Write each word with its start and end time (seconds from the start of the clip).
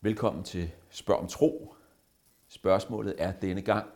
Velkommen 0.00 0.44
til 0.44 0.70
Spørg 0.90 1.18
om 1.18 1.28
Tro. 1.28 1.74
Spørgsmålet 2.48 3.14
er 3.18 3.32
denne 3.32 3.62
gang, 3.62 3.90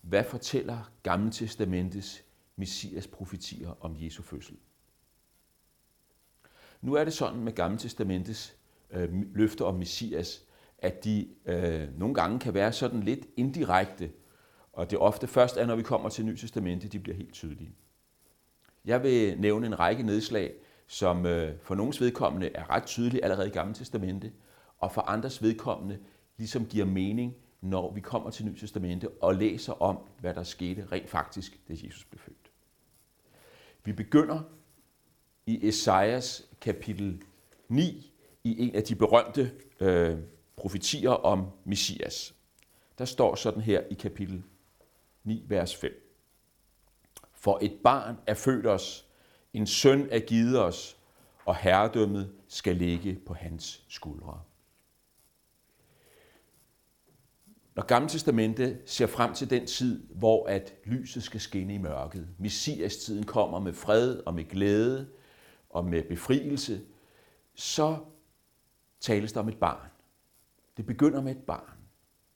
hvad 0.00 0.24
fortæller 0.24 0.90
Gamle 1.02 1.30
Testamentets 1.30 2.24
Messias 2.56 3.06
profetier 3.06 3.76
om 3.80 3.96
Jesu 3.98 4.22
fødsel? 4.22 4.56
Nu 6.80 6.94
er 6.94 7.04
det 7.04 7.12
sådan 7.12 7.40
med 7.40 7.52
Gamle 7.52 7.78
Testamentets 7.78 8.56
øh, 8.90 9.08
løfter 9.34 9.64
om 9.64 9.74
Messias, 9.74 10.44
at 10.78 11.04
de 11.04 11.28
øh, 11.46 11.98
nogle 11.98 12.14
gange 12.14 12.38
kan 12.38 12.54
være 12.54 12.72
sådan 12.72 13.00
lidt 13.00 13.26
indirekte, 13.36 14.12
og 14.72 14.90
det 14.90 14.98
ofte 14.98 15.26
først 15.26 15.56
er, 15.56 15.66
når 15.66 15.76
vi 15.76 15.82
kommer 15.82 16.08
til 16.08 16.26
Nye 16.26 16.36
Testamente, 16.36 16.88
de 16.88 16.98
bliver 16.98 17.16
helt 17.16 17.32
tydelige. 17.32 17.74
Jeg 18.84 19.02
vil 19.02 19.40
nævne 19.40 19.66
en 19.66 19.78
række 19.78 20.02
nedslag, 20.02 20.54
som 20.86 21.26
øh, 21.26 21.58
for 21.62 21.74
nogens 21.74 22.00
vedkommende 22.00 22.50
er 22.54 22.70
ret 22.70 22.84
tydelige 22.84 23.24
allerede 23.24 23.48
i 23.48 23.52
Gamle 23.52 23.74
Testamente, 23.74 24.32
og 24.82 24.92
for 24.92 25.00
andres 25.00 25.42
vedkommende 25.42 25.98
ligesom 26.36 26.66
giver 26.66 26.86
mening, 26.86 27.34
når 27.60 27.92
vi 27.92 28.00
kommer 28.00 28.30
til 28.30 28.44
Nye 28.44 28.56
Testamente 28.56 29.08
og 29.08 29.34
læser 29.34 29.82
om, 29.82 29.98
hvad 30.20 30.34
der 30.34 30.42
skete 30.42 30.86
rent 30.92 31.10
faktisk, 31.10 31.68
da 31.68 31.72
Jesus 31.72 32.04
blev 32.04 32.18
født. 32.18 32.50
Vi 33.84 33.92
begynder 33.92 34.40
i 35.46 35.68
Esajas 35.68 36.48
kapitel 36.60 37.22
9 37.68 38.12
i 38.44 38.66
en 38.68 38.74
af 38.74 38.82
de 38.82 38.94
berømte 38.94 39.52
øh, 39.80 40.18
profetier 40.56 41.10
om 41.10 41.46
Messias. 41.64 42.34
Der 42.98 43.04
står 43.04 43.34
sådan 43.34 43.62
her 43.62 43.80
i 43.90 43.94
kapitel 43.94 44.42
9, 45.24 45.44
vers 45.48 45.76
5. 45.76 46.18
For 47.32 47.58
et 47.62 47.78
barn 47.84 48.16
er 48.26 48.34
født 48.34 48.66
os, 48.66 49.06
en 49.52 49.66
søn 49.66 50.08
er 50.10 50.20
givet 50.20 50.62
os, 50.62 50.96
og 51.44 51.56
herredømmet 51.56 52.32
skal 52.48 52.76
ligge 52.76 53.18
på 53.26 53.34
hans 53.34 53.84
skuldre. 53.88 54.40
Når 57.74 57.82
Gamle 57.82 58.08
Testamente 58.08 58.78
ser 58.86 59.06
frem 59.06 59.34
til 59.34 59.50
den 59.50 59.66
tid, 59.66 60.06
hvor 60.08 60.46
at 60.46 60.74
lyset 60.84 61.22
skal 61.22 61.40
skinne 61.40 61.74
i 61.74 61.78
mørket, 61.78 62.28
Messias-tiden 62.38 63.26
kommer 63.26 63.58
med 63.58 63.72
fred 63.72 64.16
og 64.26 64.34
med 64.34 64.44
glæde 64.44 65.08
og 65.70 65.84
med 65.84 66.02
befrielse, 66.02 66.80
så 67.54 67.96
tales 69.00 69.32
der 69.32 69.40
om 69.40 69.48
et 69.48 69.58
barn. 69.58 69.88
Det 70.76 70.86
begynder 70.86 71.20
med 71.20 71.36
et 71.36 71.42
barn. 71.46 71.78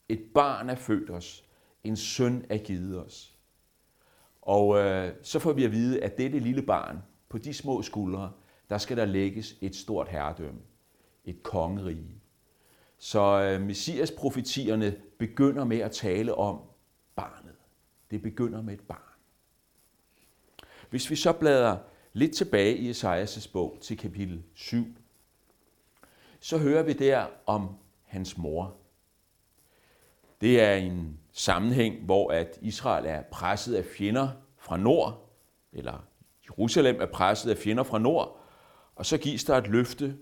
Et 0.08 0.22
barn 0.34 0.70
er 0.70 0.74
født 0.74 1.10
os. 1.10 1.44
En 1.84 1.96
søn 1.96 2.46
er 2.48 2.58
givet 2.58 3.04
os. 3.04 3.36
Og 4.42 4.78
øh, 4.78 5.12
så 5.22 5.38
får 5.38 5.52
vi 5.52 5.64
at 5.64 5.72
vide, 5.72 6.02
at 6.02 6.18
dette 6.18 6.38
lille 6.38 6.62
barn, 6.62 6.98
på 7.28 7.38
de 7.38 7.54
små 7.54 7.82
skuldre, 7.82 8.32
der 8.70 8.78
skal 8.78 8.96
der 8.96 9.04
lægges 9.04 9.56
et 9.60 9.76
stort 9.76 10.08
herredømme. 10.08 10.60
Et 11.24 11.42
kongerige. 11.42 12.20
Så 12.98 13.20
øh, 13.20 13.60
Messias-profetierne 13.60 14.96
begynder 15.18 15.64
med 15.64 15.78
at 15.78 15.90
tale 15.90 16.34
om 16.34 16.60
barnet. 17.16 17.54
Det 18.10 18.22
begynder 18.22 18.62
med 18.62 18.74
et 18.74 18.80
barn. 18.80 19.00
Hvis 20.90 21.10
vi 21.10 21.16
så 21.16 21.32
bladrer 21.32 21.78
lidt 22.12 22.36
tilbage 22.36 22.76
i 22.76 22.90
Esajas' 22.90 23.52
bog 23.52 23.78
til 23.80 23.98
kapitel 23.98 24.42
7, 24.54 24.86
så 26.40 26.58
hører 26.58 26.82
vi 26.82 26.92
der 26.92 27.26
om 27.46 27.68
hans 28.04 28.38
mor. 28.38 28.74
Det 30.40 30.60
er 30.60 30.74
en 30.74 31.18
sammenhæng, 31.32 32.04
hvor 32.04 32.30
at 32.30 32.58
Israel 32.62 33.06
er 33.06 33.22
presset 33.22 33.74
af 33.74 33.84
fjender 33.84 34.28
fra 34.56 34.76
nord, 34.76 35.30
eller 35.72 36.04
Jerusalem 36.50 37.00
er 37.00 37.06
presset 37.06 37.50
af 37.50 37.56
fjender 37.56 37.82
fra 37.82 37.98
nord, 37.98 38.40
og 38.94 39.06
så 39.06 39.18
gives 39.18 39.44
der 39.44 39.56
et 39.56 39.66
løfte, 39.66 40.18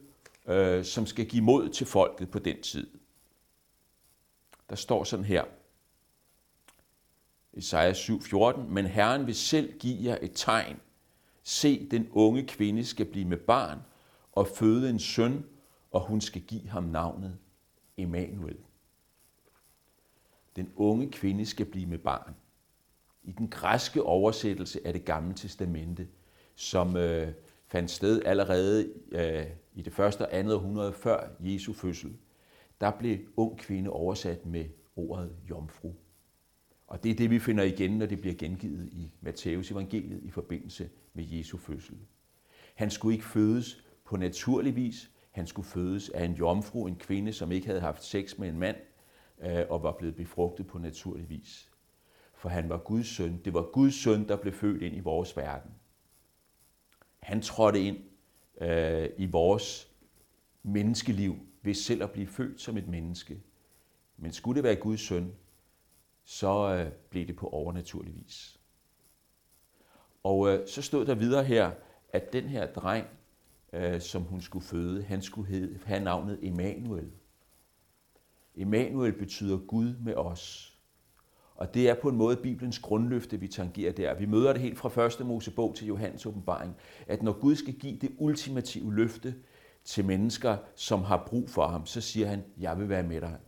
øh, 0.46 0.84
som 0.84 1.06
skal 1.06 1.26
give 1.26 1.42
mod 1.44 1.68
til 1.68 1.86
folket 1.86 2.30
på 2.30 2.38
den 2.38 2.62
tid. 2.62 2.86
Der 4.70 4.76
står 4.76 5.04
sådan 5.04 5.24
her, 5.24 5.44
Esajas 7.52 8.10
7:14, 8.10 8.58
men 8.60 8.86
Herren 8.86 9.26
vil 9.26 9.34
selv 9.34 9.78
give 9.78 9.98
jer 10.04 10.18
et 10.22 10.32
tegn. 10.34 10.80
Se, 11.42 11.88
den 11.90 12.08
unge 12.12 12.46
kvinde 12.46 12.84
skal 12.84 13.06
blive 13.06 13.24
med 13.24 13.36
barn 13.36 13.78
og 14.32 14.48
føde 14.48 14.90
en 14.90 14.98
søn, 14.98 15.44
og 15.90 16.00
hun 16.00 16.20
skal 16.20 16.42
give 16.42 16.68
ham 16.68 16.82
navnet 16.84 17.38
Emmanuel. 17.96 18.58
Den 20.56 20.72
unge 20.76 21.10
kvinde 21.10 21.46
skal 21.46 21.66
blive 21.66 21.86
med 21.86 21.98
barn. 21.98 22.34
I 23.22 23.32
den 23.32 23.48
græske 23.48 24.02
oversættelse 24.02 24.86
af 24.86 24.92
det 24.92 25.04
gamle 25.04 25.34
testamente, 25.34 26.08
som 26.54 26.96
øh, 26.96 27.32
fandt 27.66 27.90
sted 27.90 28.22
allerede 28.24 28.92
øh, 29.12 29.46
i 29.74 29.82
det 29.82 29.92
første 29.92 30.22
og 30.22 30.36
andet 30.36 30.54
århundrede 30.54 30.92
før 30.92 31.28
Jesu 31.40 31.72
fødsel, 31.72 32.16
der 32.80 32.90
blev 32.90 33.18
ung 33.36 33.58
kvinde 33.58 33.90
oversat 33.90 34.46
med 34.46 34.64
ordet 34.96 35.36
jomfru. 35.50 35.92
Og 36.86 37.02
det 37.02 37.10
er 37.10 37.14
det, 37.14 37.30
vi 37.30 37.38
finder 37.38 37.64
igen, 37.64 37.98
når 37.98 38.06
det 38.06 38.20
bliver 38.20 38.34
gengivet 38.34 38.88
i 38.92 39.12
Matteus 39.20 39.70
evangeliet 39.70 40.22
i 40.22 40.30
forbindelse 40.30 40.90
med 41.14 41.24
Jesu 41.24 41.58
fødsel. 41.58 41.98
Han 42.74 42.90
skulle 42.90 43.14
ikke 43.14 43.26
fødes 43.26 43.84
på 44.04 44.16
naturlig 44.16 44.76
vis. 44.76 45.10
Han 45.30 45.46
skulle 45.46 45.68
fødes 45.68 46.10
af 46.10 46.24
en 46.24 46.32
jomfru, 46.32 46.86
en 46.86 46.96
kvinde, 46.96 47.32
som 47.32 47.52
ikke 47.52 47.66
havde 47.66 47.80
haft 47.80 48.04
sex 48.04 48.38
med 48.38 48.48
en 48.48 48.58
mand 48.58 48.76
øh, 49.42 49.64
og 49.70 49.82
var 49.82 49.92
blevet 49.92 50.16
befrugtet 50.16 50.66
på 50.66 50.78
naturlig 50.78 51.30
vis. 51.30 51.70
For 52.34 52.48
han 52.48 52.68
var 52.68 52.78
Guds 52.78 53.06
søn. 53.06 53.40
Det 53.44 53.54
var 53.54 53.62
Guds 53.62 53.94
søn, 53.94 54.28
der 54.28 54.36
blev 54.36 54.52
født 54.52 54.82
ind 54.82 54.96
i 54.96 55.00
vores 55.00 55.36
verden. 55.36 55.70
Han 57.20 57.42
trådte 57.42 57.80
ind 57.80 57.96
øh, 58.60 59.10
i 59.18 59.26
vores 59.26 59.90
menneskeliv 60.62 61.36
ved 61.62 61.74
selv 61.74 62.02
at 62.02 62.10
blive 62.10 62.26
født 62.26 62.60
som 62.60 62.76
et 62.76 62.88
menneske. 62.88 63.42
Men 64.16 64.32
skulle 64.32 64.56
det 64.56 64.64
være 64.64 64.76
Guds 64.76 65.00
søn, 65.00 65.32
så 66.24 66.74
øh, 66.74 66.92
blev 67.10 67.26
det 67.26 67.36
på 67.36 67.48
overnaturlig 67.48 68.14
vis. 68.16 68.60
Og 70.22 70.48
øh, 70.48 70.68
så 70.68 70.82
stod 70.82 71.06
der 71.06 71.14
videre 71.14 71.44
her, 71.44 71.70
at 72.12 72.32
den 72.32 72.44
her 72.44 72.66
dreng, 72.66 73.06
øh, 73.72 74.00
som 74.00 74.22
hun 74.22 74.40
skulle 74.40 74.66
føde, 74.66 75.02
han 75.02 75.22
skulle 75.22 75.48
hedde, 75.48 75.80
have 75.84 76.04
navnet 76.04 76.38
Emanuel. 76.42 77.10
Emanuel 78.56 79.12
betyder 79.12 79.58
Gud 79.58 79.96
med 79.96 80.14
os. 80.14 80.73
Og 81.54 81.74
det 81.74 81.88
er 81.88 81.94
på 81.94 82.08
en 82.08 82.16
måde 82.16 82.36
Bibelens 82.36 82.78
grundløfte, 82.78 83.40
vi 83.40 83.48
tangerer 83.48 83.92
der. 83.92 84.14
Vi 84.14 84.26
møder 84.26 84.52
det 84.52 84.62
helt 84.62 84.78
fra 84.78 84.88
første 84.88 85.24
Mosebog 85.24 85.74
til 85.74 85.86
Johannes 85.86 86.26
åbenbaring, 86.26 86.76
at 87.06 87.22
når 87.22 87.32
Gud 87.32 87.56
skal 87.56 87.74
give 87.74 87.96
det 87.96 88.10
ultimative 88.18 88.94
løfte 88.94 89.34
til 89.84 90.04
mennesker, 90.04 90.56
som 90.74 91.02
har 91.02 91.24
brug 91.26 91.50
for 91.50 91.66
ham, 91.66 91.86
så 91.86 92.00
siger 92.00 92.26
han, 92.26 92.44
jeg 92.56 92.78
vil 92.78 92.88
være 92.88 93.02
med 93.02 93.20
dig. 93.20 93.38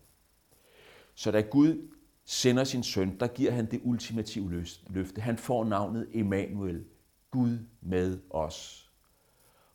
Så 1.14 1.30
da 1.30 1.40
Gud 1.40 1.88
sender 2.24 2.64
sin 2.64 2.82
søn, 2.82 3.18
der 3.20 3.26
giver 3.26 3.50
han 3.50 3.70
det 3.70 3.80
ultimative 3.84 4.64
løfte. 4.88 5.20
Han 5.20 5.38
får 5.38 5.64
navnet 5.64 6.08
Emmanuel, 6.12 6.84
Gud 7.30 7.58
med 7.80 8.18
os. 8.30 8.90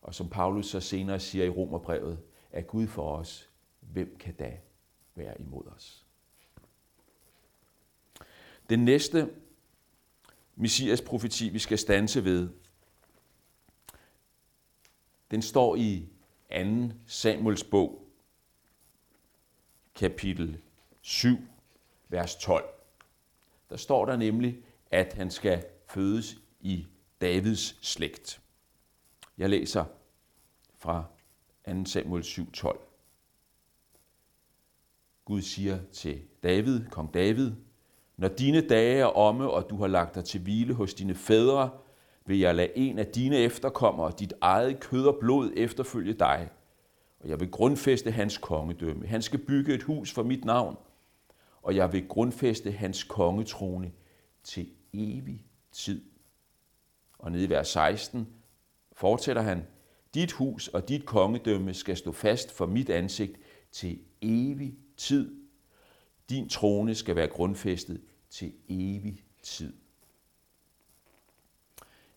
Og 0.02 0.16
som 0.16 0.30
Paulus 0.30 0.68
så 0.68 0.80
senere 0.80 1.20
siger 1.20 1.46
i 1.46 1.50
Romerbrevet, 1.50 2.20
at 2.52 2.68
Gud 2.68 2.88
for 2.88 3.18
os, 3.18 3.50
hvem 3.80 4.16
kan 4.20 4.34
da 4.34 4.58
være 5.16 5.42
imod 5.42 5.64
os? 5.76 6.06
Den 8.72 8.86
næste 8.86 9.30
Messias 10.56 11.02
profeti, 11.02 11.50
vi 11.50 11.60
skal 11.60 11.78
stanse 11.78 12.24
ved, 12.24 12.50
den 15.32 15.42
står 15.42 15.76
i 15.76 16.10
2. 16.90 16.96
Samuels 17.08 17.64
bog, 17.64 18.08
kapitel 19.96 20.62
7, 21.02 21.38
vers 22.10 22.36
12. 22.36 22.66
Der 23.70 23.78
står 23.78 24.06
der 24.06 24.16
nemlig, 24.16 24.64
at 24.92 25.14
han 25.14 25.32
skal 25.32 25.66
fødes 25.90 26.38
i 26.60 26.88
Davids 27.22 27.88
slægt. 27.88 28.42
Jeg 29.38 29.50
læser 29.50 29.86
fra 30.78 31.06
2. 31.68 31.86
Samuel 31.86 32.24
7, 32.24 32.52
12. 32.52 32.80
Gud 35.26 35.42
siger 35.42 35.80
til 35.92 36.22
David, 36.44 36.86
kong 36.90 37.14
David, 37.14 37.52
når 38.22 38.28
dine 38.28 38.62
dage 38.62 39.00
er 39.00 39.06
omme, 39.06 39.50
og 39.50 39.70
du 39.70 39.78
har 39.78 39.88
lagt 39.88 40.16
dig 40.16 40.26
til 40.26 40.42
hvile 40.42 40.74
hos 40.74 40.94
dine 40.94 41.16
fædre, 41.16 41.70
vil 42.26 42.40
jeg 42.40 42.56
lade 42.56 42.78
en 42.78 43.00
af 43.00 43.08
dine 43.08 43.38
efterkommere, 43.38 44.14
dit 44.20 44.34
eget 44.42 44.80
kød 44.80 45.06
og 45.06 45.18
blod, 45.20 45.52
efterfølge 45.56 46.14
dig. 46.14 46.50
Og 47.20 47.30
jeg 47.30 47.40
vil 47.40 47.52
grundfæste 47.52 48.12
hans 48.12 48.38
kongedømme. 48.38 49.08
Han 49.08 49.22
skal 49.22 49.40
bygge 49.40 49.74
et 49.74 49.84
hus 49.84 50.12
for 50.12 50.24
mit 50.24 50.46
navn, 50.46 50.78
og 51.62 51.76
jeg 51.76 51.94
vil 51.94 52.08
grundfæste 52.08 52.72
hans 52.72 53.04
kongetrone 53.04 53.92
til 54.44 54.70
evig 54.94 55.46
tid. 55.72 56.02
Og 57.20 57.32
nede 57.32 57.44
i 57.44 57.50
vers 57.50 57.68
16 57.68 58.28
fortsætter 58.94 59.42
han, 59.42 59.68
dit 60.14 60.32
hus 60.32 60.68
og 60.68 60.90
dit 60.90 61.06
kongedømme 61.06 61.74
skal 61.74 61.98
stå 61.98 62.12
fast 62.12 62.52
for 62.52 62.66
mit 62.66 62.90
ansigt 62.90 63.40
til 63.72 64.00
evig 64.22 64.76
tid. 64.98 65.36
Din 66.30 66.50
trone 66.50 66.96
skal 66.96 67.16
være 67.16 67.28
grundfæstet 67.28 68.02
til 68.32 68.54
evig 68.70 69.24
tid. 69.44 69.74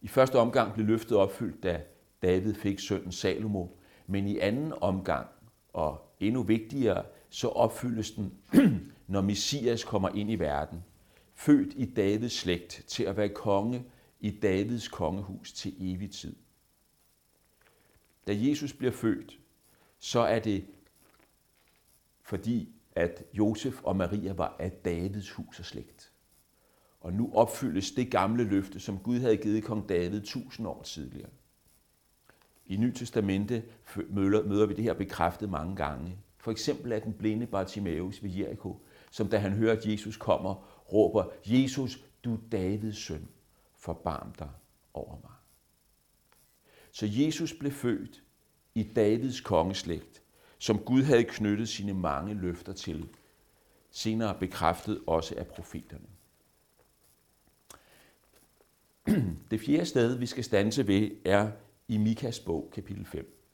I 0.02 0.08
første 0.08 0.38
omgang 0.38 0.74
blev 0.74 0.86
løftet 0.86 1.16
opfyldt, 1.16 1.62
da 1.62 1.82
David 2.22 2.54
fik 2.54 2.78
sønnen 2.78 3.12
Salomo, 3.12 3.66
men 4.06 4.26
i 4.26 4.38
anden 4.38 4.72
omgang 4.80 5.28
og 5.72 6.14
endnu 6.20 6.42
vigtigere, 6.42 7.04
så 7.28 7.48
opfyldes 7.48 8.10
den, 8.10 8.38
når 9.06 9.20
Messias 9.20 9.84
kommer 9.84 10.08
ind 10.08 10.30
i 10.30 10.34
verden. 10.34 10.84
Født 11.34 11.74
i 11.76 11.84
Davids 11.84 12.32
slægt 12.32 12.84
til 12.86 13.04
at 13.04 13.16
være 13.16 13.28
konge 13.28 13.84
i 14.20 14.30
Davids 14.30 14.88
kongehus 14.88 15.52
til 15.52 15.74
evig 15.78 16.10
tid. 16.10 16.36
Da 18.26 18.32
Jesus 18.36 18.72
bliver 18.72 18.92
født, 18.92 19.38
så 19.98 20.20
er 20.20 20.38
det 20.38 20.66
fordi, 22.22 22.74
at 22.94 23.24
Josef 23.32 23.82
og 23.82 23.96
Maria 23.96 24.32
var 24.32 24.56
af 24.58 24.70
Davids 24.70 25.30
hus 25.30 25.58
og 25.58 25.64
slægt. 25.64 26.12
Og 27.00 27.12
nu 27.12 27.30
opfyldes 27.34 27.90
det 27.90 28.10
gamle 28.10 28.44
løfte, 28.44 28.80
som 28.80 28.98
Gud 28.98 29.20
havde 29.20 29.36
givet 29.36 29.64
kong 29.64 29.88
David 29.88 30.20
tusind 30.20 30.66
år 30.66 30.82
tidligere. 30.82 31.30
I 32.66 32.76
Ny 32.76 32.92
Testamente 32.92 33.62
møder 34.08 34.66
vi 34.66 34.74
det 34.74 34.84
her 34.84 34.94
bekræftet 34.94 35.50
mange 35.50 35.76
gange. 35.76 36.18
For 36.38 36.50
eksempel 36.50 36.92
af 36.92 37.02
den 37.02 37.12
blinde 37.12 37.46
Bartimaeus 37.46 38.22
ved 38.22 38.30
Jericho, 38.30 38.80
som 39.10 39.28
da 39.28 39.38
han 39.38 39.52
hører, 39.52 39.76
at 39.76 39.86
Jesus 39.86 40.16
kommer, 40.16 40.54
råber, 40.92 41.24
Jesus, 41.46 42.04
du 42.24 42.38
Davids 42.52 42.98
søn, 42.98 43.28
forbarm 43.76 44.32
dig 44.38 44.50
over 44.94 45.16
mig. 45.22 45.32
Så 46.92 47.06
Jesus 47.10 47.52
blev 47.52 47.72
født 47.72 48.22
i 48.74 48.82
Davids 48.82 49.40
kongeslægt, 49.40 50.22
som 50.64 50.78
Gud 50.78 51.02
havde 51.02 51.24
knyttet 51.24 51.68
sine 51.68 51.94
mange 51.94 52.34
løfter 52.34 52.72
til, 52.72 53.08
senere 53.90 54.38
bekræftet 54.40 55.00
også 55.06 55.34
af 55.38 55.46
profeterne. 55.46 56.06
Det 59.50 59.60
fjerde 59.60 59.86
sted, 59.86 60.18
vi 60.18 60.26
skal 60.26 60.44
stanse 60.44 60.86
ved, 60.86 61.10
er 61.24 61.50
i 61.88 61.98
Mikas 61.98 62.40
bog, 62.40 62.70
kapitel 62.72 63.06
5. 63.06 63.44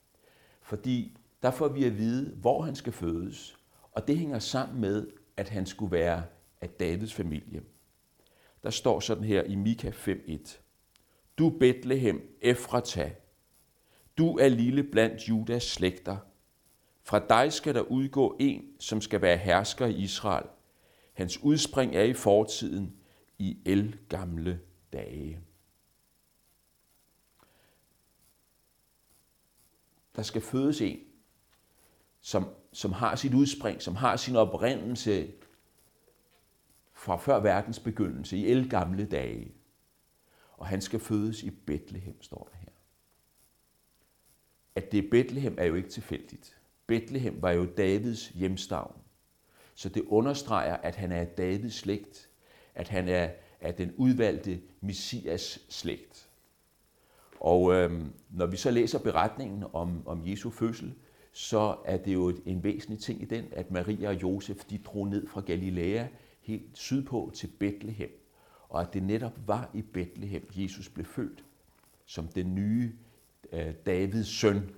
Fordi 0.62 1.17
der 1.43 1.51
får 1.51 1.69
vi 1.69 1.85
at 1.85 1.99
vide, 1.99 2.35
hvor 2.35 2.62
han 2.62 2.77
skal 2.77 2.93
fødes, 2.93 3.59
og 3.93 4.09
det 4.09 4.19
hænger 4.19 4.39
sammen 4.39 4.81
med, 4.81 5.07
at 5.37 5.49
han 5.49 5.67
skulle 5.67 5.93
være 5.93 6.23
af 6.61 6.69
Davids 6.69 7.15
familie. 7.15 7.62
Der 8.62 8.71
står 8.71 9.01
sådan 9.01 9.25
her 9.25 9.43
i 9.43 9.55
Mika 9.55 9.91
5.1. 9.91 10.59
Du 11.39 11.51
Bethlehem, 11.51 12.37
Efrata, 12.41 13.12
du 14.19 14.39
er 14.39 14.49
lille 14.49 14.83
blandt 14.83 15.29
Judas 15.29 15.62
slægter. 15.62 16.17
Fra 17.02 17.26
dig 17.29 17.52
skal 17.52 17.75
der 17.75 17.81
udgå 17.81 18.37
en, 18.41 18.76
som 18.79 19.00
skal 19.00 19.23
være 19.23 19.37
hersker 19.37 19.87
i 19.87 19.94
Israel. 19.94 20.47
Hans 21.12 21.38
udspring 21.43 21.97
er 21.97 22.02
i 22.02 22.12
fortiden, 22.12 22.97
i 23.38 23.58
el 23.64 23.99
gamle 24.08 24.61
dage. 24.93 25.41
Der 30.17 30.23
skal 30.23 30.43
fødes 30.43 30.81
en, 30.81 31.00
som, 32.20 32.49
som 32.73 32.93
har 32.93 33.17
sit 33.17 33.35
udspring, 33.35 33.82
som 33.82 33.97
har 33.97 34.17
sin 34.17 34.37
oprindelse 34.37 35.32
fra 36.93 37.17
før 37.17 37.41
verdens 37.41 37.79
begyndelse, 37.79 38.37
i 38.37 38.47
el 38.47 38.70
gamle 38.70 39.06
dage. 39.06 39.55
Og 40.52 40.67
han 40.67 40.81
skal 40.81 41.00
fødes 41.00 41.43
i 41.43 41.50
Bethlehem, 41.50 42.23
står 42.23 42.49
der 42.52 42.58
her. 42.58 42.73
At 44.75 44.93
det 44.93 45.05
er 45.05 45.11
Bethlehem 45.11 45.56
er 45.58 45.64
jo 45.64 45.75
ikke 45.75 45.88
tilfældigt. 45.88 46.60
Bethlehem 46.91 47.43
var 47.43 47.51
jo 47.51 47.65
Davids 47.65 48.29
hjemstavn. 48.29 48.97
Så 49.75 49.89
det 49.89 50.03
understreger, 50.03 50.77
at 50.77 50.97
han 50.97 51.13
er 51.13 51.25
Davids 51.25 51.75
slægt, 51.75 52.29
at 52.75 52.89
han 52.89 53.09
er, 53.09 53.31
af 53.61 53.75
den 53.75 53.95
udvalgte 53.97 54.61
Messias 54.81 55.67
slægt. 55.69 56.29
Og 57.41 57.75
øhm, 57.75 58.13
når 58.31 58.47
vi 58.47 58.57
så 58.57 58.71
læser 58.71 58.99
beretningen 58.99 59.65
om, 59.73 60.07
om 60.07 60.29
Jesu 60.29 60.51
fødsel, 60.51 60.95
så 61.33 61.77
er 61.85 61.97
det 61.97 62.15
jo 62.15 62.33
en 62.47 62.65
væsentlig 62.65 62.99
ting 62.99 63.23
i 63.23 63.25
den, 63.25 63.45
at 63.53 63.71
Maria 63.71 64.09
og 64.09 64.23
Josef 64.23 64.65
de 64.65 64.79
drog 64.79 65.09
ned 65.09 65.27
fra 65.27 65.41
Galilea 65.41 66.07
helt 66.41 66.79
sydpå 66.79 67.31
til 67.35 67.51
Bethlehem. 67.59 68.11
Og 68.69 68.81
at 68.81 68.95
det 68.95 69.03
netop 69.03 69.39
var 69.47 69.71
i 69.75 69.83
Bethlehem, 69.83 70.51
Jesus 70.55 70.89
blev 70.89 71.07
født 71.07 71.45
som 72.07 72.29
den 72.29 72.55
nye 72.55 72.93
øh, 73.53 73.75
Davids 73.87 74.29
søn, 74.29 74.71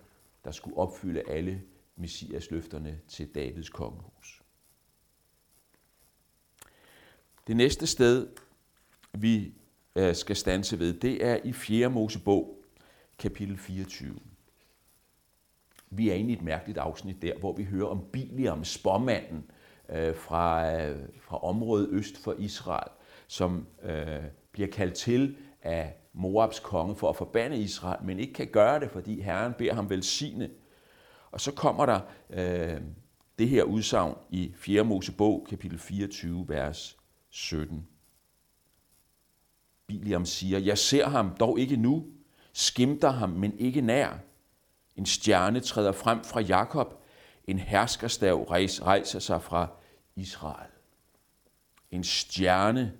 der 0.44 0.50
skulle 0.50 0.76
opfylde 0.76 1.22
alle 1.28 1.62
Messias 1.96 2.50
løfterne 2.50 3.00
til 3.08 3.34
Davids 3.34 3.68
kongehus. 3.68 4.42
Det 7.46 7.56
næste 7.56 7.86
sted, 7.86 8.28
vi 9.12 9.54
øh, 9.96 10.14
skal 10.14 10.36
stanse 10.36 10.78
ved, 10.78 10.94
det 10.94 11.24
er 11.24 11.38
i 11.44 11.52
4. 11.52 11.90
Mosebog, 11.90 12.64
kapitel 13.18 13.58
24. 13.58 14.18
Vi 15.90 16.10
er 16.10 16.14
inde 16.14 16.30
i 16.30 16.32
et 16.32 16.42
mærkeligt 16.42 16.78
afsnit 16.78 17.22
der, 17.22 17.38
hvor 17.38 17.52
vi 17.52 17.64
hører 17.64 17.86
om 17.86 18.04
Biliam, 18.12 18.64
spormanden 18.64 19.50
øh, 19.88 20.16
fra, 20.16 20.72
øh, 20.74 21.08
fra 21.20 21.44
området 21.44 21.88
øst 21.90 22.18
for 22.18 22.32
Israel, 22.38 22.90
som 23.26 23.66
øh, 23.82 24.22
bliver 24.52 24.68
kaldt 24.68 24.94
til 24.94 25.36
af 25.62 25.96
Moabs 26.12 26.60
konge 26.60 26.96
for 26.96 27.08
at 27.08 27.16
forbande 27.16 27.56
Israel, 27.56 28.04
men 28.04 28.18
ikke 28.18 28.32
kan 28.32 28.46
gøre 28.46 28.80
det, 28.80 28.90
fordi 28.90 29.20
Herren 29.20 29.52
beder 29.58 29.74
ham 29.74 29.90
velsigne. 29.90 30.50
Og 31.32 31.40
så 31.40 31.52
kommer 31.52 31.86
der 31.86 32.00
øh, 32.30 32.80
det 33.38 33.48
her 33.48 33.62
udsagn 33.62 34.14
i 34.30 34.52
4. 34.56 34.84
Mosebog, 34.84 35.46
kapitel 35.50 35.78
24, 35.78 36.48
vers 36.48 36.96
17. 37.30 37.88
Biliam 39.86 40.24
siger, 40.24 40.58
jeg 40.58 40.78
ser 40.78 41.08
ham 41.08 41.36
dog 41.36 41.58
ikke 41.58 41.76
nu, 41.76 42.06
skimter 42.52 43.10
ham, 43.10 43.30
men 43.30 43.58
ikke 43.58 43.80
nær. 43.80 44.18
En 44.96 45.06
stjerne 45.06 45.60
træder 45.60 45.92
frem 45.92 46.24
fra 46.24 46.40
Jakob, 46.40 47.02
en 47.46 47.58
herskerstav 47.58 48.42
rejser 48.42 49.18
sig 49.18 49.42
fra 49.42 49.68
Israel. 50.16 50.70
En 51.90 52.04
stjerne 52.04 52.92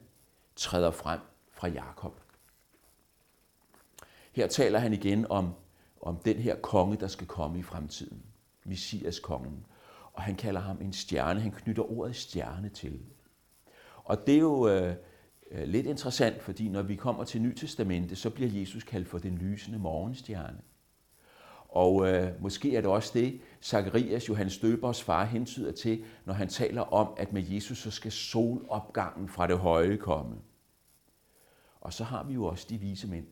træder 0.57 0.91
frem 0.91 1.21
fra 1.53 1.69
Jakob. 1.69 2.21
Her 4.33 4.47
taler 4.47 4.79
han 4.79 4.93
igen 4.93 5.27
om, 5.31 5.55
om 6.03 6.17
den 6.17 6.37
her 6.37 6.57
konge, 6.57 6.97
der 6.97 7.09
skal 7.09 7.27
komme 7.27 7.59
i 7.59 7.63
fremtiden. 7.63 8.23
Messias 8.65 9.19
kongen. 9.19 9.67
Og 10.13 10.23
han 10.23 10.37
kalder 10.37 10.61
ham 10.61 10.79
en 10.81 10.93
stjerne. 10.93 11.41
Han 11.41 11.51
knytter 11.51 11.99
ordet 11.99 12.17
stjerne 12.17 12.69
til. 12.69 13.01
Og 14.05 14.27
det 14.27 14.35
er 14.35 14.39
jo 14.39 14.69
øh, 14.69 14.97
øh, 15.51 15.69
lidt 15.69 15.87
interessant, 15.87 16.43
fordi 16.43 16.69
når 16.69 16.83
vi 16.83 16.97
kommer 16.97 17.25
til 17.25 17.43
Nytestamentet, 17.43 18.19
så 18.19 18.31
bliver 18.31 18.51
Jesus 18.51 18.85
kaldt 18.85 19.09
for 19.09 19.19
den 19.19 19.39
lysende 19.39 19.79
morgenstjerne. 19.79 20.61
Og 21.69 22.09
øh, 22.09 22.43
måske 22.43 22.77
er 22.77 22.81
det 22.81 22.91
også 22.91 23.11
det, 23.15 23.41
Zacharias, 23.63 24.29
Johannes 24.29 24.59
Døbers 24.59 25.03
far, 25.03 25.25
hentyder 25.25 25.73
til, 25.73 26.05
når 26.25 26.35
han 26.35 26.49
taler 26.49 26.83
om, 26.83 27.15
at 27.17 27.33
med 27.33 27.43
Jesus 27.43 27.79
så 27.79 27.91
skal 27.91 28.13
solopgangen 28.13 29.29
fra 29.29 29.47
det 29.47 29.59
høje 29.59 29.97
komme. 29.97 30.37
Og 31.81 31.93
så 31.93 32.05
har 32.05 32.23
vi 32.25 32.35
jo 32.35 32.45
også 32.45 32.67
de 32.69 32.79
vise 32.79 33.09
mænd, 33.09 33.27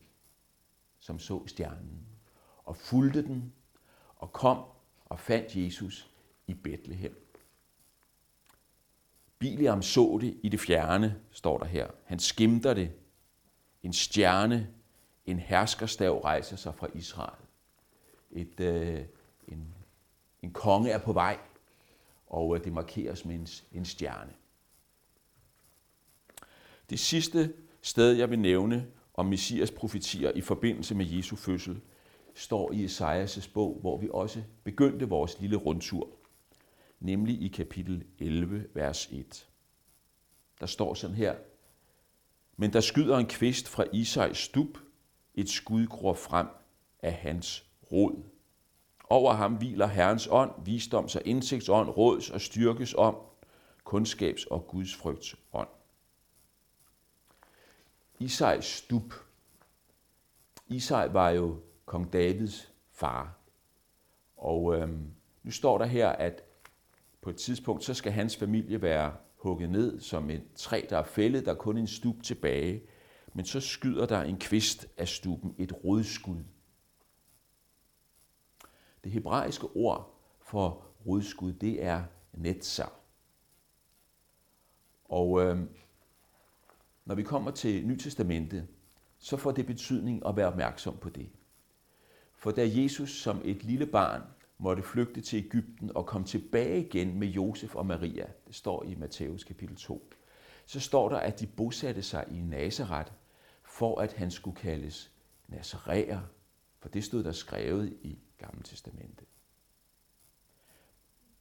som 0.99 1.19
så 1.19 1.47
stjernen, 1.47 2.07
og 2.71 2.77
fulgte 2.77 3.23
den, 3.23 3.53
og 4.17 4.33
kom 4.33 4.65
og 5.07 5.19
fandt 5.19 5.57
Jesus 5.57 6.11
i 6.47 6.55
Bethlehem. 6.55 7.27
Biliam 9.39 9.83
så 9.83 10.19
det 10.21 10.41
i 10.43 10.49
det 10.49 10.61
fjerne, 10.61 11.21
står 11.31 11.59
der 11.59 11.65
her. 11.65 11.91
Han 12.05 12.19
skimter 12.19 12.75
det. 12.75 12.93
En 13.83 13.93
stjerne, 13.93 14.71
en 15.27 15.39
herskerstav 15.39 16.21
rejser 16.21 16.57
sig 16.57 16.75
fra 16.75 16.87
Israel. 16.95 17.45
Et, 18.31 18.61
øh, 18.61 19.05
en, 19.49 19.75
en 20.43 20.53
konge 20.53 20.91
er 20.91 20.99
på 20.99 21.13
vej, 21.13 21.39
og 22.27 22.57
øh, 22.57 22.65
det 22.65 22.73
markeres 22.73 23.25
med 23.25 23.35
en, 23.35 23.49
en 23.73 23.85
stjerne. 23.85 24.33
Det 26.91 27.01
sidste 27.01 27.55
sted, 27.83 28.13
jeg 28.13 28.31
vil 28.31 28.39
nævne 28.39 28.87
om 29.15 29.27
Messias 29.27 29.71
profetier 29.71 30.31
i 30.31 30.41
forbindelse 30.41 30.95
med 30.95 31.07
Jesu 31.07 31.37
fødsel, 31.37 31.81
står 32.35 32.73
i 32.73 32.85
Esajas' 32.85 33.53
bog, 33.55 33.79
hvor 33.81 33.97
vi 33.97 34.09
også 34.13 34.43
begyndte 34.65 35.09
vores 35.09 35.41
lille 35.41 35.57
rundtur, 35.57 36.09
nemlig 37.01 37.43
i 37.43 37.49
kapitel 37.49 38.05
11, 38.19 38.67
vers 38.75 39.09
1. 39.13 39.49
Der 40.61 40.67
står 40.67 40.95
sådan 40.95 41.17
her, 41.17 41.35
men 42.57 42.73
der 42.73 42.81
skyder 42.81 43.19
en 43.19 43.27
kvist 43.27 43.69
fra 43.69 43.85
Isais 43.93 44.39
stup, 44.39 44.79
et 45.35 45.49
skud 45.49 45.87
gror 45.87 46.15
frem 46.15 46.47
af 47.03 47.13
hans 47.13 47.67
rod. 47.93 48.23
Over 49.11 49.33
ham 49.33 49.55
hviler 49.57 49.87
Herrens 49.87 50.29
ånd, 50.31 50.51
visdoms- 50.67 51.17
og 51.17 51.23
indsigtsånd, 51.25 51.89
råds- 51.89 52.31
og 52.31 52.41
styrkes 52.41 52.95
ånd, 52.99 53.17
kundskabs- 53.85 54.47
og 54.51 54.67
gudsfrygts 54.67 55.37
ånd. 55.53 55.69
Isais 58.19 58.65
stup. 58.65 59.15
Isai 60.69 61.13
var 61.13 61.31
jo 61.31 61.61
kong 61.91 62.13
Davids 62.13 62.73
far. 62.91 63.39
Og 64.37 64.77
øhm, 64.77 65.11
nu 65.43 65.51
står 65.51 65.79
der 65.79 65.85
her, 65.85 66.09
at 66.09 66.43
på 67.21 67.31
et 67.31 67.37
tidspunkt, 67.37 67.85
så 67.85 67.95
skal 67.95 68.13
hans 68.13 68.37
familie 68.37 68.83
være 68.83 69.17
hugget 69.37 69.71
ned 69.71 70.01
som 70.01 70.31
et 70.31 70.43
træ, 70.55 70.87
der 70.91 70.99
er 70.99 71.03
fældet, 71.03 71.45
der 71.45 71.51
er 71.51 71.57
kun 71.57 71.79
en 71.79 71.87
stup 71.87 72.23
tilbage. 72.23 72.83
Men 73.35 73.45
så 73.45 73.61
skyder 73.61 74.07
der 74.07 74.23
en 74.23 74.39
kvist 74.39 74.87
af 74.97 75.09
stuben, 75.09 75.55
et 75.59 75.85
rodskud. 75.85 76.45
Det 79.05 79.13
hebraiske 79.13 79.67
ord 79.67 80.21
for 80.41 80.87
rodskud, 81.07 81.53
det 81.53 81.85
er 81.85 82.05
Netzer. 82.33 82.93
Og 85.05 85.41
øh, 85.41 85.59
når 87.05 87.15
vi 87.15 87.23
kommer 87.23 87.51
til 87.51 87.87
Nytestamentet, 87.87 88.69
så 89.19 89.37
får 89.37 89.53
det 89.53 89.67
betydning 89.67 90.27
at 90.27 90.37
være 90.37 90.47
opmærksom 90.47 90.97
på 90.97 91.09
det. 91.09 91.31
For 92.41 92.51
da 92.51 92.69
Jesus 92.69 93.11
som 93.11 93.43
et 93.45 93.65
lille 93.65 93.87
barn 93.87 94.23
måtte 94.59 94.83
flygte 94.83 95.21
til 95.21 95.45
Ægypten 95.45 95.97
og 95.97 96.07
komme 96.07 96.27
tilbage 96.27 96.87
igen 96.87 97.19
med 97.19 97.29
Josef 97.29 97.75
og 97.75 97.87
Maria, 97.87 98.27
det 98.47 98.55
står 98.55 98.85
i 98.85 98.95
Matthæus 98.95 99.45
kapitel 99.45 99.77
2, 99.77 100.11
så 100.67 100.81
står 100.81 101.09
der, 101.09 101.17
at 101.17 101.41
de 101.41 101.47
bosatte 101.47 102.03
sig 102.03 102.25
i 102.31 102.41
Nazareth, 102.41 103.13
for 103.63 104.01
at 104.01 104.13
han 104.13 104.31
skulle 104.31 104.57
kaldes 104.57 105.13
Nazaræer, 105.49 106.21
for 106.79 106.89
det 106.89 107.05
stod 107.05 107.25
der 107.25 107.33
skrevet 107.33 107.97
i 108.03 108.19
Gamle 108.39 108.63
Testamente. 108.63 109.25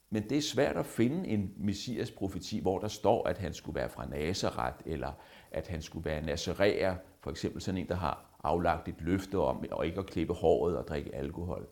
Men 0.10 0.29
det 0.29 0.38
er 0.38 0.41
svært 0.41 0.77
at 0.77 0.86
finde 0.86 1.29
en 1.29 1.53
messias 1.58 2.12
profeti, 2.12 2.60
hvor 2.60 2.79
der 2.79 2.88
står, 2.88 3.27
at 3.27 3.38
han 3.38 3.53
skulle 3.53 3.75
være 3.75 3.89
fra 3.89 4.06
Nazareth, 4.06 4.77
eller 4.86 5.12
at 5.51 5.68
han 5.68 5.82
skulle 5.82 6.06
være 6.06 6.22
nazaræer, 6.22 6.96
for 7.20 7.32
eksempel 7.32 7.62
sådan 7.62 7.82
en, 7.82 7.88
der 7.88 7.96
har 7.96 8.29
aflagt 8.43 8.88
et 8.88 9.01
løfte 9.01 9.38
om 9.38 9.65
og 9.72 9.86
ikke 9.86 10.00
at 10.00 10.05
klippe 10.05 10.34
håret 10.34 10.77
og 10.77 10.88
drikke 10.88 11.15
alkohol. 11.15 11.67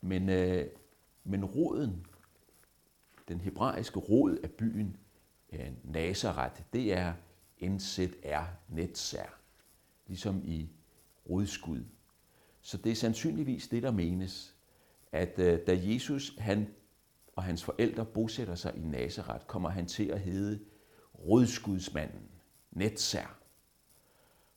Men, 0.00 0.28
øh, 0.28 0.66
men 1.24 1.44
roden, 1.44 2.06
den 3.28 3.40
hebraiske 3.40 3.98
rod 3.98 4.38
af 4.42 4.50
byen 4.50 4.96
øh, 5.52 5.72
Nazareth, 5.84 6.60
det 6.72 6.92
er 6.92 7.12
NZR, 7.62 8.44
Netzer, 8.68 9.38
ligesom 10.06 10.42
i 10.44 10.68
rodskud. 11.30 11.84
Så 12.60 12.76
det 12.76 12.92
er 12.92 12.96
sandsynligvis 12.96 13.68
det, 13.68 13.82
der 13.82 13.90
menes, 13.90 14.56
at 15.12 15.38
øh, 15.38 15.66
da 15.66 15.80
Jesus 15.82 16.36
han 16.38 16.74
og 17.36 17.42
hans 17.42 17.64
forældre 17.64 18.04
bosætter 18.04 18.54
sig 18.54 18.76
i 18.76 18.80
Nazareth, 18.80 19.46
kommer 19.46 19.68
han 19.68 19.86
til 19.86 20.04
at 20.10 20.20
hedde 20.20 20.60
rodskudsmanden, 21.14 22.28
Netzer. 22.70 23.38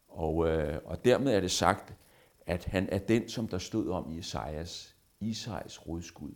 Og, 0.08 0.48
øh, 0.48 0.80
og 0.86 1.06
dermed 1.06 1.34
er 1.34 1.40
det 1.40 1.52
sagt, 1.52 1.94
at 2.46 2.66
han 2.66 2.90
er 2.90 3.00
den, 3.00 3.30
som 3.30 3.48
der 3.48 3.58
stod 3.58 3.90
om 3.90 4.12
i 4.12 4.18
Esajas, 4.18 4.96
Isais 5.20 5.88
rodskud. 5.88 6.34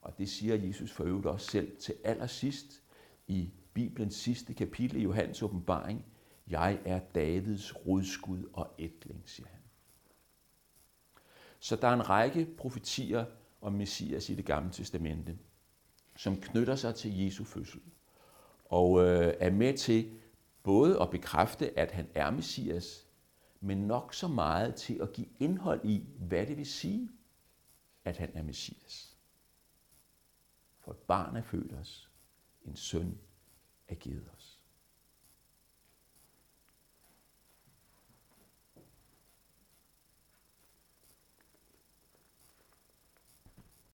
Og 0.00 0.18
det 0.18 0.28
siger 0.28 0.54
Jesus 0.54 0.92
for 0.92 1.04
øvrigt 1.04 1.26
også 1.26 1.50
selv 1.50 1.76
til 1.76 1.94
allersidst 2.04 2.82
i 3.26 3.50
Bibelens 3.74 4.14
sidste 4.14 4.54
kapitel 4.54 4.96
i 4.96 5.02
Johannes 5.02 5.42
åbenbaring. 5.42 6.04
Jeg 6.48 6.78
er 6.84 6.98
Davids 7.14 7.86
rodskud 7.86 8.48
og 8.52 8.74
ætling, 8.78 9.22
siger 9.24 9.48
han. 9.48 9.60
Så 11.58 11.76
der 11.76 11.88
er 11.88 11.94
en 11.94 12.08
række 12.08 12.48
profetier 12.56 13.24
om 13.60 13.72
Messias 13.72 14.30
i 14.30 14.34
det 14.34 14.44
gamle 14.44 14.72
testamente, 14.72 15.38
som 16.16 16.40
knytter 16.40 16.76
sig 16.76 16.94
til 16.94 17.24
Jesu 17.24 17.44
fødsel, 17.44 17.80
og 18.64 19.04
øh, 19.04 19.34
er 19.40 19.50
med 19.50 19.78
til 19.78 20.10
både 20.62 21.02
at 21.02 21.10
bekræfte, 21.10 21.78
at 21.78 21.90
han 21.90 22.08
er 22.14 22.30
Messias, 22.30 23.06
men 23.60 23.78
nok 23.78 24.14
så 24.14 24.28
meget 24.28 24.74
til 24.74 24.98
at 25.02 25.12
give 25.12 25.28
indhold 25.38 25.84
i, 25.84 26.06
hvad 26.18 26.46
det 26.46 26.56
vil 26.56 26.66
sige, 26.66 27.10
at 28.04 28.16
han 28.16 28.30
er 28.34 28.42
Messias. 28.42 29.16
For 30.78 30.92
et 30.92 30.98
barn 30.98 31.36
er 31.36 31.42
født 31.42 31.72
os, 31.72 32.10
en 32.64 32.76
søn 32.76 33.18
er 33.88 33.94
givet 33.94 34.28
os. 34.36 34.51